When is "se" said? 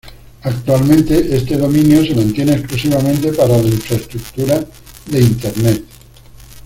2.03-2.15